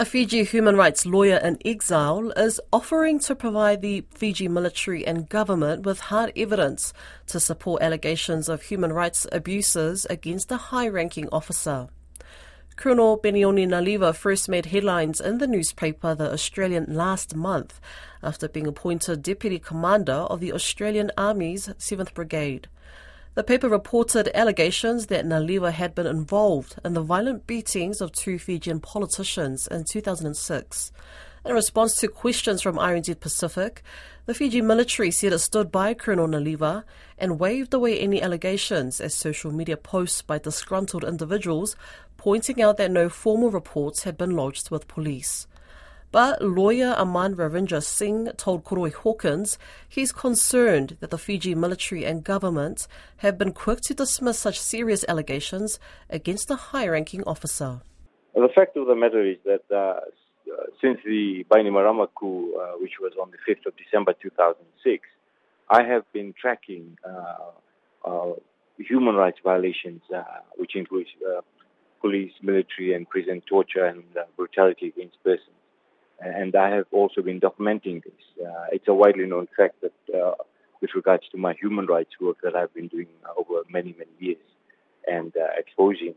A 0.00 0.06
Fiji 0.06 0.44
human 0.44 0.76
rights 0.76 1.04
lawyer 1.04 1.36
in 1.36 1.58
exile 1.62 2.30
is 2.30 2.58
offering 2.72 3.18
to 3.18 3.36
provide 3.36 3.82
the 3.82 4.02
Fiji 4.14 4.48
military 4.48 5.06
and 5.06 5.28
government 5.28 5.84
with 5.84 6.00
hard 6.00 6.32
evidence 6.34 6.94
to 7.26 7.38
support 7.38 7.82
allegations 7.82 8.48
of 8.48 8.62
human 8.62 8.94
rights 8.94 9.26
abuses 9.30 10.06
against 10.08 10.50
a 10.50 10.56
high 10.56 10.88
ranking 10.88 11.28
officer. 11.30 11.88
Colonel 12.76 13.18
Penioni 13.18 13.68
Naliva 13.68 14.14
first 14.16 14.48
made 14.48 14.64
headlines 14.64 15.20
in 15.20 15.36
the 15.36 15.46
newspaper 15.46 16.14
The 16.14 16.32
Australian 16.32 16.86
last 16.88 17.36
month 17.36 17.78
after 18.22 18.48
being 18.48 18.66
appointed 18.66 19.20
Deputy 19.20 19.58
Commander 19.58 20.24
of 20.32 20.40
the 20.40 20.54
Australian 20.54 21.10
Army's 21.18 21.68
7th 21.78 22.14
Brigade. 22.14 22.68
The 23.34 23.44
paper 23.44 23.68
reported 23.68 24.28
allegations 24.34 25.06
that 25.06 25.24
Naliva 25.24 25.70
had 25.70 25.94
been 25.94 26.06
involved 26.06 26.74
in 26.84 26.94
the 26.94 27.00
violent 27.00 27.46
beatings 27.46 28.00
of 28.00 28.10
two 28.10 28.40
Fijian 28.40 28.80
politicians 28.80 29.68
in 29.68 29.84
2006. 29.84 30.90
In 31.44 31.54
response 31.54 31.94
to 31.96 32.08
questions 32.08 32.60
from 32.60 32.76
RNZ 32.76 33.20
Pacific, 33.20 33.84
the 34.26 34.34
Fiji 34.34 34.60
military 34.60 35.12
said 35.12 35.32
it 35.32 35.38
stood 35.38 35.70
by 35.70 35.94
Colonel 35.94 36.26
Naliva 36.26 36.82
and 37.18 37.38
waved 37.38 37.72
away 37.72 38.00
any 38.00 38.20
allegations 38.20 39.00
as 39.00 39.14
social 39.14 39.52
media 39.52 39.76
posts 39.76 40.22
by 40.22 40.38
disgruntled 40.38 41.04
individuals 41.04 41.76
pointing 42.16 42.60
out 42.60 42.78
that 42.78 42.90
no 42.90 43.08
formal 43.08 43.50
reports 43.50 44.02
had 44.02 44.18
been 44.18 44.34
lodged 44.34 44.70
with 44.70 44.88
police. 44.88 45.46
But 46.12 46.42
lawyer 46.42 46.94
Aman 46.98 47.36
Ravindra 47.36 47.80
Singh 47.80 48.32
told 48.36 48.64
Koroi 48.64 48.92
Hawkins 48.92 49.58
he's 49.88 50.10
concerned 50.10 50.96
that 50.98 51.10
the 51.10 51.18
Fiji 51.18 51.54
military 51.54 52.04
and 52.04 52.24
government 52.24 52.88
have 53.18 53.38
been 53.38 53.52
quick 53.52 53.80
to 53.82 53.94
dismiss 53.94 54.40
such 54.40 54.58
serious 54.58 55.04
allegations 55.06 55.78
against 56.08 56.50
a 56.50 56.56
high 56.56 56.88
ranking 56.88 57.22
officer. 57.24 57.82
The 58.34 58.48
fact 58.52 58.76
of 58.76 58.88
the 58.88 58.96
matter 58.96 59.24
is 59.24 59.36
that 59.44 59.62
uh, 59.72 60.00
since 60.80 60.98
the 61.04 61.44
Bainimarama 61.48 62.08
coup, 62.16 62.56
uh, 62.56 62.72
which 62.80 62.94
was 63.00 63.12
on 63.20 63.30
the 63.30 63.38
5th 63.48 63.66
of 63.66 63.74
December 63.76 64.12
2006, 64.20 65.06
I 65.68 65.84
have 65.84 66.02
been 66.12 66.34
tracking 66.40 66.98
uh, 67.08 68.08
uh 68.08 68.32
human 68.78 69.14
rights 69.14 69.38
violations, 69.44 70.00
uh, 70.12 70.22
which 70.56 70.74
includes 70.74 71.10
uh, 71.28 71.42
police, 72.00 72.32
military, 72.42 72.94
and 72.94 73.08
prison 73.08 73.42
torture 73.48 73.84
and 73.84 74.02
brutality 74.36 74.88
against 74.88 75.22
persons 75.22 75.59
and 76.20 76.54
I 76.54 76.70
have 76.76 76.86
also 76.92 77.22
been 77.22 77.40
documenting 77.40 78.02
this. 78.04 78.46
Uh, 78.46 78.66
it's 78.72 78.88
a 78.88 78.94
widely 78.94 79.26
known 79.26 79.48
fact 79.56 79.76
that, 79.82 80.14
uh, 80.14 80.34
with 80.80 80.90
regards 80.94 81.24
to 81.32 81.38
my 81.38 81.54
human 81.54 81.86
rights 81.86 82.10
work 82.20 82.38
that 82.42 82.54
I've 82.56 82.72
been 82.74 82.88
doing 82.88 83.08
over 83.36 83.62
many, 83.70 83.94
many 83.98 84.10
years, 84.18 84.38
and 85.06 85.34
uh, 85.36 85.46
exposing 85.58 86.14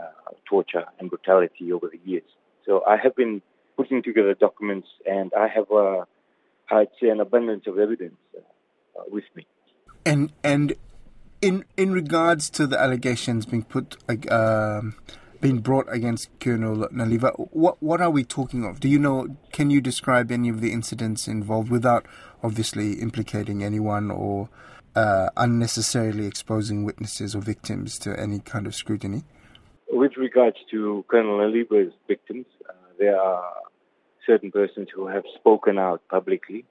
uh, 0.00 0.32
torture 0.48 0.84
and 0.98 1.10
brutality 1.10 1.72
over 1.72 1.88
the 1.88 2.00
years. 2.04 2.28
So 2.66 2.82
I 2.86 2.96
have 2.96 3.14
been 3.16 3.42
putting 3.76 4.02
together 4.02 4.34
documents, 4.34 4.88
and 5.06 5.32
I 5.38 5.48
have, 5.48 5.70
uh, 5.70 6.04
I'd 6.70 6.88
say, 7.00 7.08
an 7.08 7.20
abundance 7.20 7.66
of 7.66 7.78
evidence 7.78 8.16
uh, 8.36 9.02
with 9.08 9.24
me. 9.34 9.46
And 10.06 10.32
and 10.42 10.74
in 11.40 11.64
in 11.76 11.92
regards 11.92 12.50
to 12.50 12.66
the 12.66 12.80
allegations 12.80 13.46
being 13.46 13.64
put. 13.64 13.96
Um, 14.30 14.96
been 15.44 15.58
brought 15.58 15.86
against 15.92 16.30
Colonel 16.40 16.88
Naliva. 16.90 17.30
What 17.52 17.76
what 17.82 18.00
are 18.00 18.08
we 18.08 18.24
talking 18.24 18.64
of? 18.64 18.80
Do 18.80 18.88
you 18.88 18.98
know? 18.98 19.36
Can 19.52 19.68
you 19.68 19.82
describe 19.82 20.32
any 20.32 20.48
of 20.48 20.62
the 20.62 20.72
incidents 20.72 21.28
involved 21.28 21.70
without 21.70 22.06
obviously 22.42 22.94
implicating 22.94 23.62
anyone 23.62 24.10
or 24.10 24.48
uh, 24.96 25.28
unnecessarily 25.36 26.24
exposing 26.24 26.82
witnesses 26.82 27.34
or 27.34 27.42
victims 27.42 27.98
to 27.98 28.18
any 28.18 28.38
kind 28.38 28.66
of 28.66 28.74
scrutiny? 28.74 29.24
With 29.90 30.16
regards 30.16 30.56
to 30.70 31.04
Colonel 31.08 31.36
Naliva's 31.36 31.92
victims, 32.08 32.46
uh, 32.66 32.72
there 32.98 33.20
are 33.20 33.52
certain 34.26 34.50
persons 34.50 34.88
who 34.94 35.08
have 35.08 35.24
spoken 35.34 35.78
out 35.78 36.00
publicly. 36.08 36.64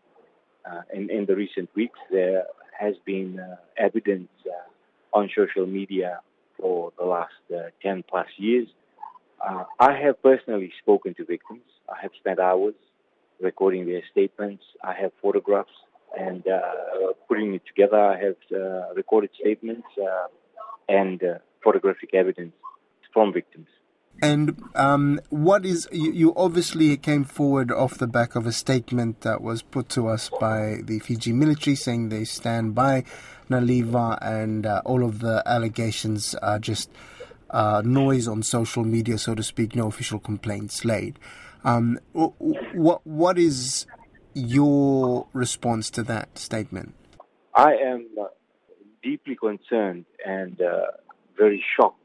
Uh, 0.65 0.81
in, 0.91 1.11
in 1.11 1.27
the 1.27 1.35
recent 1.35 1.69
weeks, 1.75 1.99
there 2.09 2.45
has 2.79 2.95
been 3.05 3.39
uh, 3.39 3.57
evidence 3.77 4.29
uh, 4.47 5.15
on 5.15 5.29
social 5.37 5.67
media 5.67 6.21
for 6.63 6.93
the 6.97 7.03
last 7.03 7.43
uh, 7.53 7.69
10 7.81 8.05
plus 8.09 8.27
years. 8.37 8.67
Uh, 9.45 9.65
I 9.81 9.91
have 10.01 10.23
personally 10.23 10.71
spoken 10.81 11.13
to 11.15 11.25
victims. 11.25 11.67
I 11.89 12.01
have 12.01 12.11
spent 12.17 12.39
hours 12.39 12.75
recording 13.41 13.85
their 13.85 14.01
statements. 14.09 14.63
I 14.81 14.93
have 14.93 15.11
photographs 15.21 15.77
and 16.17 16.41
uh, 16.47 17.11
putting 17.27 17.53
it 17.53 17.63
together. 17.67 17.99
I 17.99 18.17
have 18.25 18.95
recorded 18.95 19.31
statements 19.37 19.87
and 20.87 21.21
photographic 21.61 22.13
evidence 22.13 22.53
from 23.11 23.33
victims. 23.33 23.67
And 24.21 24.63
um, 24.75 25.19
what 25.29 25.65
is 25.65 25.87
you, 25.91 26.11
you, 26.11 26.33
obviously 26.35 26.95
came 26.97 27.25
forward 27.25 27.71
off 27.71 27.97
the 27.97 28.07
back 28.07 28.35
of 28.35 28.45
a 28.45 28.51
statement 28.51 29.21
that 29.21 29.41
was 29.41 29.61
put 29.61 29.89
to 29.89 30.07
us 30.07 30.29
by 30.39 30.77
the 30.83 30.99
Fiji 30.99 31.33
military 31.33 31.75
saying 31.75 32.09
they 32.09 32.23
stand 32.23 32.73
by 32.73 33.03
Naliva 33.49 34.17
and 34.21 34.65
uh, 34.65 34.81
all 34.85 35.03
of 35.03 35.19
the 35.19 35.43
allegations 35.45 36.35
are 36.35 36.59
just 36.59 36.89
uh, 37.49 37.81
noise 37.83 38.27
on 38.27 38.43
social 38.43 38.83
media, 38.83 39.17
so 39.17 39.35
to 39.35 39.43
speak. 39.43 39.75
No 39.75 39.87
official 39.87 40.19
complaints 40.19 40.85
laid. 40.85 41.19
Um, 41.65 41.99
what 42.13 43.05
what 43.05 43.37
is 43.37 43.85
your 44.33 45.27
response 45.33 45.89
to 45.91 46.03
that 46.03 46.37
statement? 46.37 46.93
I 47.55 47.73
am 47.75 48.07
uh, 48.19 48.25
deeply 49.01 49.35
concerned 49.35 50.05
and 50.25 50.59
uh, 50.61 50.87
very 51.37 51.63
shocked 51.77 52.02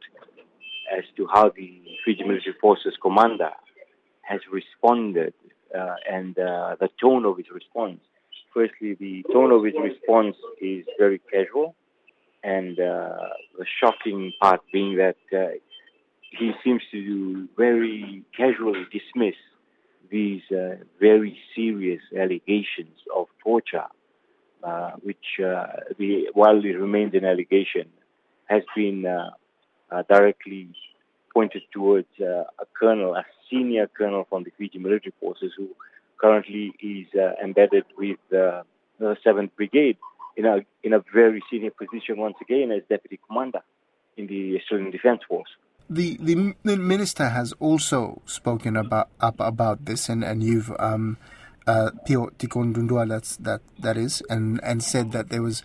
as 0.97 1.05
to 1.17 1.27
how 1.33 1.51
the 1.51 1.83
Fiji 2.05 2.25
Military 2.25 2.55
Forces 2.61 2.95
commander 3.01 3.51
has 4.23 4.41
responded 4.51 5.35
uh, 5.77 5.95
and 6.11 6.39
uh, 6.39 6.77
the 6.81 6.89
tone 7.01 7.25
of 7.25 7.37
his 7.37 7.47
response. 7.53 8.01
Firstly, 8.55 8.95
the 8.95 9.25
tone 9.33 9.53
of 9.53 9.65
his 9.65 9.75
response 9.81 10.37
is 10.61 10.85
very 10.99 11.21
casual, 11.31 11.75
and 12.43 12.79
uh, 12.79 13.17
the 13.59 13.67
shocking 13.81 14.33
part 14.41 14.61
being 14.73 14.97
that 14.97 15.17
uh, 15.33 15.53
he 16.39 16.53
seems 16.65 16.83
to 16.93 17.49
very 17.57 18.23
casually 18.37 18.85
dismiss 18.93 19.35
these 20.11 20.43
uh, 20.51 20.77
very 20.99 21.39
serious 21.55 22.01
allegations 22.19 22.97
of 23.15 23.27
torture, 23.43 23.87
uh, 24.63 24.93
which, 25.03 25.17
the, 25.39 26.25
while 26.33 26.59
it 26.65 26.79
remains 26.79 27.15
an 27.15 27.25
allegation, 27.25 27.87
has 28.47 28.63
been 28.75 29.05
uh, 29.91 30.03
directly 30.09 30.75
pointed 31.33 31.63
towards 31.73 32.09
uh, 32.21 32.45
a 32.61 32.67
colonel, 32.79 33.15
a 33.15 33.25
senior 33.51 33.87
colonel 33.87 34.27
from 34.29 34.45
the 34.45 34.51
Fiji 34.59 34.79
military 34.79 35.13
forces 35.21 35.53
who 35.57 35.69
currently 36.19 36.73
is 36.81 37.07
uh, 37.15 37.33
embedded 37.43 37.85
with 37.97 38.19
the 38.31 38.65
7th 39.01 39.51
Brigade 39.57 39.97
in 40.37 40.47
a, 40.47 40.59
in 40.83 40.93
a 40.93 41.05
very 41.13 41.43
senior 41.51 41.71
position 41.71 42.19
once 42.19 42.37
again 42.41 42.73
as 42.73 42.83
deputy 42.89 43.19
commander 43.27 43.61
in 44.17 44.27
the 44.27 44.59
Australian 44.59 44.91
Defence 44.91 45.21
Force. 45.29 45.49
The, 45.91 46.19
the, 46.21 46.55
the 46.65 46.77
minister 46.77 47.31
has 47.31 47.55
also 47.61 48.21
spoken 48.27 48.77
about 48.77 49.09
up 49.21 49.37
about 49.41 49.87
this, 49.87 50.11
and 50.11 50.23
and 50.23 50.43
you've 50.43 50.71
um, 50.79 51.17
uh, 51.67 51.93
Pio 52.07 52.27
Tikoduadua, 52.39 53.09
that's 53.09 53.37
that 53.37 53.63
that 53.79 53.97
is, 53.97 54.23
and 54.29 54.61
and 54.63 54.83
said 54.83 55.13
that 55.13 55.31
there 55.31 55.41
was 55.41 55.63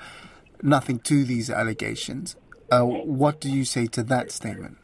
nothing 0.62 1.00
to 1.00 1.26
these 1.26 1.50
allegations. 1.50 2.38
Uh, 2.74 2.86
what 3.22 3.40
do 3.40 3.52
you 3.52 3.64
say 3.64 3.86
to 3.86 4.02
that 4.02 4.32
statement? 4.32 4.78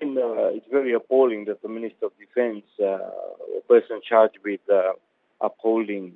Uh, 0.00 0.54
it's 0.56 0.66
very 0.70 0.92
appalling 0.94 1.44
that 1.46 1.60
the 1.60 1.68
Minister 1.68 2.06
of 2.06 2.12
Defense, 2.18 2.64
uh, 2.80 2.84
a 3.58 3.62
person 3.68 4.00
charged 4.08 4.38
with 4.44 4.60
uh, 4.72 4.92
upholding 5.40 6.14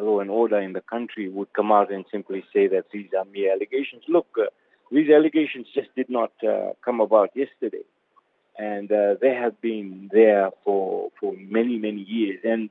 law 0.00 0.20
and 0.20 0.30
order 0.30 0.58
in 0.60 0.72
the 0.72 0.80
country, 0.80 1.28
would 1.28 1.52
come 1.52 1.70
out 1.70 1.92
and 1.92 2.06
simply 2.10 2.42
say 2.54 2.66
that 2.68 2.84
these 2.90 3.08
are 3.18 3.26
mere 3.26 3.52
allegations. 3.52 4.02
Look, 4.08 4.28
uh, 4.40 4.46
these 4.90 5.10
allegations 5.10 5.66
just 5.74 5.94
did 5.94 6.08
not 6.08 6.32
uh, 6.42 6.70
come 6.82 7.00
about 7.00 7.30
yesterday. 7.34 7.84
And 8.56 8.88
they 8.88 9.34
have 9.34 9.60
been 9.60 10.08
there 10.12 10.50
for, 10.64 11.10
for 11.18 11.34
many, 11.36 11.76
many 11.76 12.02
years. 12.02 12.38
And 12.44 12.70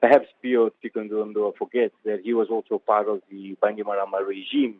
perhaps 0.00 0.26
Pio 0.40 0.70
Tikoduadua 0.82 1.56
forgets 1.56 1.96
that 2.04 2.20
he 2.22 2.32
was 2.32 2.46
also 2.48 2.78
part 2.78 3.08
of 3.08 3.20
the 3.28 3.56
Bainimarama 3.60 4.24
regime 4.24 4.76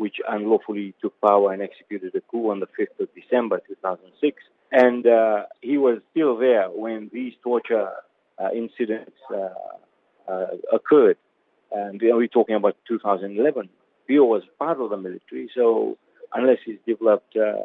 which 0.00 0.16
unlawfully 0.26 0.94
took 1.02 1.12
power 1.20 1.52
and 1.52 1.60
executed 1.60 2.14
a 2.14 2.22
coup 2.22 2.48
on 2.50 2.58
the 2.58 2.66
5th 2.66 2.98
of 3.00 3.08
December 3.14 3.60
2006. 3.68 4.42
And 4.72 5.06
uh, 5.06 5.42
he 5.60 5.76
was 5.76 5.98
still 6.10 6.38
there 6.38 6.70
when 6.70 7.10
these 7.12 7.34
torture 7.42 7.90
uh, 8.38 8.48
incidents 8.54 9.18
uh, 9.30 9.50
uh 10.26 10.46
occurred. 10.72 11.18
And 11.70 12.00
we're 12.02 12.28
talking 12.28 12.54
about 12.54 12.76
2011. 12.88 13.68
Pio 14.08 14.24
was 14.24 14.42
part 14.58 14.80
of 14.80 14.88
the 14.88 14.96
military, 14.96 15.50
so 15.54 15.98
unless 16.32 16.60
he's 16.64 16.78
developed 16.86 17.36
uh, 17.36 17.64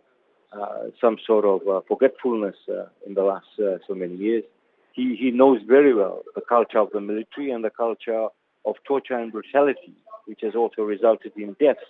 uh, 0.59 0.89
some 0.99 1.15
sort 1.25 1.45
of 1.45 1.61
forgetfulness 1.87 2.57
in 3.07 3.13
the 3.13 3.23
last 3.23 3.47
so 3.87 3.93
many 3.95 4.15
years, 4.15 4.43
he, 4.91 5.15
he 5.15 5.31
knows 5.31 5.61
very 5.65 5.93
well 5.93 6.23
the 6.35 6.41
culture 6.41 6.79
of 6.79 6.89
the 6.91 6.99
military 6.99 7.51
and 7.51 7.63
the 7.63 7.69
culture 7.69 8.27
of 8.65 8.75
torture 8.85 9.17
and 9.17 9.31
brutality, 9.31 9.95
which 10.25 10.41
has 10.41 10.53
also 10.53 10.81
resulted 10.81 11.31
in 11.37 11.55
deaths 11.61 11.89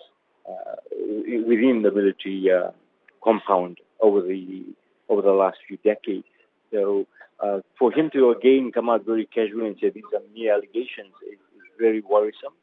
within 1.46 1.82
the 1.82 1.90
military 1.90 2.46
uh, 2.50 2.70
compound 3.22 3.78
over 4.00 4.22
the 4.22 4.64
over 5.08 5.22
the 5.22 5.32
last 5.32 5.58
few 5.66 5.76
decades. 5.78 6.26
So 6.72 7.06
uh, 7.40 7.60
for 7.78 7.92
him 7.92 8.10
to 8.12 8.30
again 8.30 8.72
come 8.72 8.88
out 8.88 9.04
very 9.04 9.26
casually 9.26 9.68
and 9.68 9.76
say 9.80 9.90
these 9.90 10.04
are 10.14 10.22
mere 10.34 10.54
allegations 10.54 11.14
is, 11.26 11.38
is 11.56 11.62
very 11.78 12.00
worrisome 12.00 12.54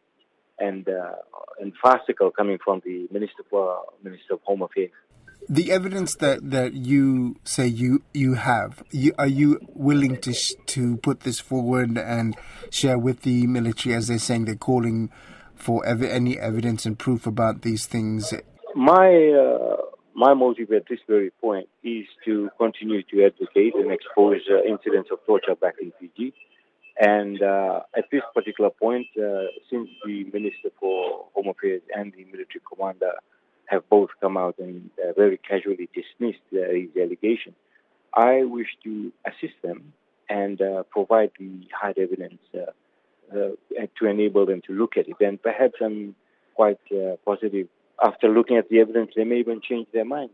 and 0.59 0.87
uh, 0.87 1.15
and 1.59 1.73
farcical 1.81 2.31
coming 2.31 2.57
from 2.63 2.81
the 2.85 3.07
minister 3.11 3.43
for 3.49 3.81
Minister 4.03 4.33
of 4.33 4.41
Home 4.43 4.61
Affairs. 4.61 4.91
The 5.49 5.73
evidence 5.73 6.15
that, 6.15 6.51
that 6.51 6.73
you 6.73 7.35
say 7.43 7.67
you 7.67 8.03
you 8.13 8.35
have, 8.35 8.81
you, 8.91 9.13
are 9.17 9.27
you 9.27 9.59
willing 9.73 10.21
to 10.21 10.33
sh- 10.33 10.53
to 10.67 10.97
put 10.97 11.21
this 11.21 11.39
forward 11.39 11.97
and 11.97 12.37
share 12.69 12.97
with 12.97 13.23
the 13.23 13.45
military 13.47 13.93
as 13.93 14.07
they're 14.07 14.19
saying 14.19 14.45
they're 14.45 14.55
calling 14.55 15.11
for 15.63 15.85
ev- 15.85 16.03
any 16.03 16.37
evidence 16.37 16.85
and 16.85 16.99
proof 16.99 17.25
about 17.25 17.61
these 17.61 17.85
things? 17.85 18.33
My 18.75 19.09
uh, 19.43 19.77
my 20.15 20.33
motive 20.33 20.71
at 20.71 20.83
this 20.89 20.99
very 21.07 21.31
point 21.41 21.67
is 21.83 22.05
to 22.25 22.49
continue 22.57 23.01
to 23.03 23.25
advocate 23.25 23.73
and 23.75 23.91
expose 23.91 24.41
uh, 24.51 24.63
incidents 24.63 25.09
of 25.11 25.19
torture 25.25 25.55
back 25.55 25.75
in 25.81 25.91
Fiji. 25.99 26.33
And 26.99 27.41
uh, 27.41 27.81
at 27.97 28.05
this 28.11 28.21
particular 28.35 28.69
point, 28.69 29.07
uh, 29.17 29.45
since 29.69 29.89
the 30.05 30.25
Minister 30.25 30.69
for 30.79 31.25
Home 31.33 31.47
Affairs 31.47 31.81
and 31.95 32.13
the 32.13 32.23
military 32.25 32.61
commander 32.71 33.13
have 33.65 33.89
both 33.89 34.09
come 34.21 34.37
out 34.37 34.55
and 34.59 34.91
uh, 35.03 35.13
very 35.13 35.37
casually 35.37 35.89
dismissed 35.95 36.45
uh, 36.53 36.71
these 36.71 36.89
allegations, 36.95 37.55
I 38.13 38.43
wish 38.43 38.67
to 38.83 39.11
assist 39.25 39.55
them 39.63 39.93
and 40.29 40.61
provide 40.91 41.31
the 41.37 41.67
hard 41.79 41.97
evidence 41.97 42.39
to 43.33 44.05
enable 44.05 44.45
them 44.45 44.61
to 44.67 44.73
look 44.73 44.97
at 44.97 45.07
it. 45.07 45.15
And 45.19 45.41
perhaps 45.41 45.75
I'm 45.81 46.15
quite 46.55 46.79
positive 47.25 47.67
after 48.03 48.27
looking 48.29 48.57
at 48.57 48.69
the 48.69 48.79
evidence, 48.79 49.11
they 49.15 49.23
may 49.23 49.39
even 49.39 49.61
change 49.61 49.87
their 49.93 50.05
minds. 50.05 50.33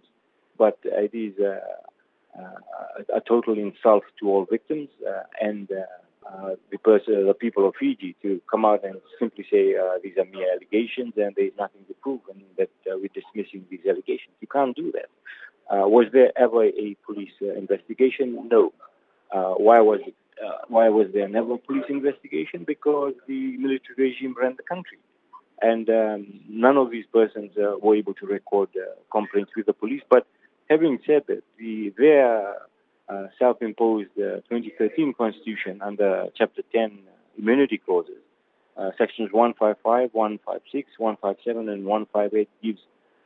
But 0.57 0.77
it 0.83 1.13
is 1.13 1.33
uh, 1.39 1.59
uh, 2.39 3.15
a 3.15 3.21
total 3.21 3.57
insult 3.57 4.03
to 4.19 4.29
all 4.29 4.45
victims 4.49 4.89
uh, 5.07 5.23
and 5.39 5.69
uh, 5.71 6.55
the, 6.71 6.77
the 7.05 7.35
people 7.39 7.67
of 7.67 7.75
Fiji 7.79 8.15
to 8.21 8.41
come 8.49 8.65
out 8.65 8.83
and 8.83 8.95
simply 9.17 9.45
say 9.49 9.75
uh, 9.75 9.97
these 10.03 10.17
are 10.17 10.25
mere 10.25 10.51
allegations 10.51 11.13
and 11.17 11.33
there 11.35 11.45
is 11.45 11.53
nothing 11.57 11.81
to 11.87 11.93
prove 11.95 12.21
and 12.29 12.41
that 12.57 12.69
uh, 12.87 12.95
we're 12.97 13.09
dismissing 13.13 13.65
these 13.69 13.85
allegations. 13.87 14.33
You 14.41 14.47
can't 14.47 14.75
do 14.75 14.91
that. 14.91 15.09
was 15.69 16.07
there 16.11 16.31
ever 16.37 16.65
a 16.65 16.95
police 17.05 17.33
investigation? 17.41 18.49
No. 18.49 18.73
why 19.31 19.79
was 19.79 20.01
it? 20.05 20.15
Why 20.67 20.89
was 20.89 21.07
there 21.13 21.27
never 21.27 21.53
a 21.53 21.57
police 21.57 21.85
investigation? 21.89 22.63
Because 22.65 23.13
the 23.27 23.57
military 23.57 23.95
regime 23.97 24.35
ran 24.39 24.55
the 24.55 24.63
country 24.63 24.99
and 25.61 25.89
um, 25.89 26.39
none 26.47 26.77
of 26.77 26.91
these 26.91 27.05
persons 27.13 27.51
uh, 27.57 27.77
were 27.81 27.95
able 27.95 28.13
to 28.15 28.25
record 28.25 28.69
uh, 28.75 28.85
complaints 29.11 29.51
with 29.55 29.65
the 29.65 29.73
police. 29.73 30.01
But 30.09 30.25
having 30.69 30.99
said 31.05 31.23
that, 31.27 31.43
the, 31.57 31.93
their 31.97 32.55
uh, 33.09 33.27
self-imposed 33.37 34.11
uh, 34.17 34.41
2013 34.49 35.13
Constitution 35.17 35.81
under 35.81 36.27
Chapter 36.35 36.61
10 36.71 36.99
immunity 37.37 37.77
clauses, 37.77 38.21
uh, 38.77 38.91
sections 38.97 39.29
155, 39.31 40.09
156, 40.13 40.89
157, 40.97 41.69
and 41.69 41.85
158 41.85 42.49
gives 42.63 42.79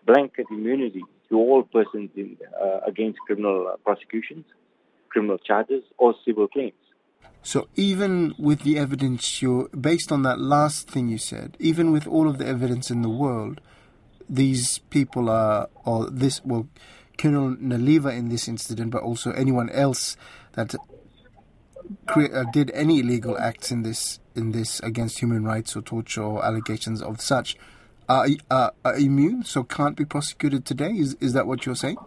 blanket 0.06 0.48
immunity 0.50 1.04
to 1.30 1.36
all 1.38 1.63
persons 1.63 2.10
in, 2.15 2.38
uh, 2.62 2.80
against 2.88 3.19
criminal 3.19 3.75
prosecutions, 3.83 4.45
criminal 5.10 5.38
charges, 5.38 5.83
or 5.98 6.15
civil 6.25 6.48
claims. 6.48 6.74
So 7.42 7.68
even 7.75 8.34
with 8.38 8.62
the 8.62 8.78
evidence 8.78 9.42
you 9.42 9.70
based 9.80 10.12
on 10.12 10.24
that 10.24 10.40
last 10.40 10.90
thing 10.90 11.10
you 11.10 11.18
said, 11.18 11.58
even 11.60 11.92
with 11.92 12.08
all 12.08 12.30
of 12.30 12.38
the 12.38 12.48
evidence 12.48 12.90
in 12.90 13.02
the 13.02 13.10
world, 13.10 13.60
these 14.30 14.80
people 14.90 15.30
are 15.30 15.70
or 15.84 16.10
this 16.10 16.44
well 16.46 16.68
Colonel 17.18 17.56
Naliva 17.58 18.16
in 18.18 18.30
this 18.30 18.48
incident, 18.48 18.92
but 18.92 19.04
also 19.04 19.31
anyone 19.31 19.70
else 19.70 20.18
that 20.54 20.74
uh, 22.16 22.44
did 22.52 22.72
any 22.74 23.00
illegal 23.00 23.38
acts 23.38 23.72
in 23.72 23.84
this 23.84 24.20
in 24.36 24.52
this 24.52 24.80
against 24.80 25.20
human 25.20 25.44
rights 25.44 25.75
or 25.75 25.81
torture 25.81 26.24
or 26.24 26.44
allegations 26.44 27.02
of 27.02 27.22
such 27.22 27.56
are, 28.10 28.28
are, 28.50 28.74
are 28.84 28.96
immune, 28.98 29.44
so 29.44 29.64
can't 29.64 29.96
be 29.96 30.06
prosecuted 30.06 30.66
today. 30.66 30.92
Is 30.92 31.16
is 31.16 31.34
that 31.34 31.48
what 31.48 31.66
you're 31.66 31.75
saying? 31.75 31.98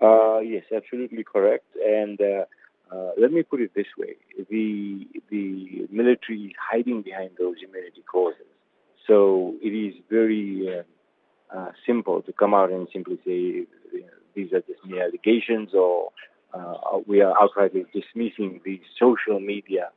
Uh, 0.00 0.38
yes, 0.38 0.64
absolutely 0.74 1.24
correct. 1.24 1.66
And 1.84 2.20
uh, 2.20 2.44
uh, 2.90 3.10
let 3.20 3.32
me 3.32 3.42
put 3.42 3.60
it 3.60 3.72
this 3.74 3.86
way: 3.98 4.16
the 4.50 5.06
the 5.30 5.86
military 5.90 6.46
is 6.46 6.52
hiding 6.58 7.02
behind 7.02 7.30
those 7.38 7.56
immunity 7.62 8.02
clauses. 8.10 8.46
So 9.06 9.54
it 9.62 9.70
is 9.70 9.94
very 10.10 10.68
uh, 10.78 11.56
uh, 11.56 11.72
simple 11.86 12.22
to 12.22 12.32
come 12.32 12.54
out 12.54 12.70
and 12.70 12.88
simply 12.92 13.18
say 13.26 13.66
these 14.34 14.52
are 14.52 14.60
just 14.60 14.84
mere 14.86 15.04
allegations, 15.04 15.74
or 15.74 16.10
uh, 16.54 16.98
we 17.06 17.20
are 17.20 17.34
outrightly 17.34 17.84
dismissing 17.92 18.60
these 18.64 18.80
social 18.98 19.40
media 19.40 19.90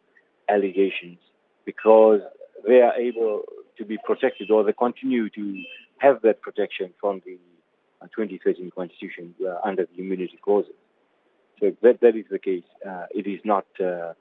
allegations 0.50 1.20
because 1.66 2.22
they 2.68 2.82
are 2.82 2.96
able 2.96 3.44
to 3.78 3.86
be 3.86 3.98
protected, 4.06 4.52
or 4.52 4.64
they 4.64 4.74
continue 4.74 5.30
to 5.30 5.64
have 6.00 6.22
that 6.24 6.42
protection 6.42 6.94
from 7.00 7.22
the 7.26 7.38
uh, 8.02 8.08
2013 8.16 8.72
Constitution 8.76 9.34
under 9.64 9.86
the 9.86 10.02
immunity 10.02 10.40
clauses. 10.44 10.74
So 11.62 11.72
that, 11.84 12.02
that 12.02 12.16
is 12.16 12.26
the 12.30 12.40
case, 12.40 12.64
uh, 12.86 13.06
it 13.12 13.28
is 13.28 13.40
not 13.46 13.66
uh, 13.80 14.14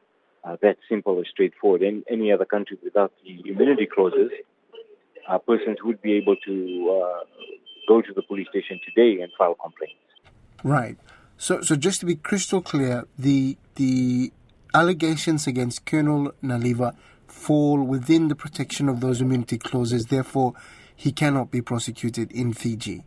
uh, 0.44 0.56
that 0.62 0.76
simple 0.88 1.14
or 1.14 1.25
straightforward. 1.25 1.82
In 1.82 2.04
any 2.08 2.31
other 2.31 2.44
country 2.44 2.78
without 2.84 3.12
the 3.25 3.50
immunity 3.50 3.87
clauses, 3.87 4.31
uh, 5.26 5.38
persons 5.38 5.78
would 5.82 6.02
be 6.02 6.12
able 6.12 6.37
to 6.44 7.02
uh, 7.02 7.25
go 7.88 8.02
to 8.02 8.12
the 8.14 8.22
police 8.22 8.46
station 8.50 8.78
today 8.87 9.22
and 9.22 9.32
file 9.38 9.54
complaints. 9.54 9.94
Right. 10.62 10.98
So, 11.38 11.62
so 11.62 11.76
just 11.76 12.00
to 12.00 12.06
be 12.06 12.16
crystal 12.16 12.60
clear, 12.60 13.06
the 13.19 13.56
the 13.76 14.31
allegations 14.75 15.46
against 15.46 15.86
Colonel 15.86 16.32
Naliva 16.43 16.94
fall 17.26 17.82
within 17.82 18.28
the 18.28 18.34
protection 18.34 18.88
of 18.90 19.00
those 19.00 19.22
immunity 19.22 19.56
clauses. 19.56 20.06
Therefore, 20.06 20.52
he 20.94 21.12
cannot 21.12 21.50
be 21.50 21.62
prosecuted 21.62 22.31
in 22.32 22.52
Fiji. 22.52 23.04